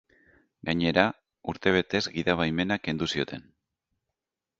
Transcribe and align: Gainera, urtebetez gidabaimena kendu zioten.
Gainera, 0.69 1.03
urtebetez 1.53 2.01
gidabaimena 2.15 2.79
kendu 2.87 3.09
zioten. 3.17 3.45